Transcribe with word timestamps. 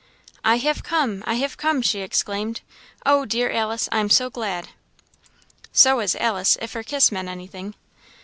"I 0.43 0.57
have 0.57 0.81
come! 0.81 1.21
I 1.27 1.35
have 1.35 1.57
come!" 1.57 1.83
she 1.83 1.99
exclaimed. 1.99 2.61
"Oh, 3.05 3.23
dear 3.23 3.51
Alice, 3.51 3.87
I'm 3.91 4.09
so 4.09 4.31
glad!" 4.31 4.69
So 5.73 5.97
was 5.97 6.15
Alice, 6.15 6.57
if 6.59 6.73
her 6.73 6.81
kiss 6.81 7.11
meant 7.11 7.29
anything. 7.29 7.75